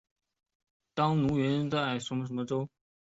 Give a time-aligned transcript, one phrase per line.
[0.95, 2.69] 当奴云在加州雷德兰兹。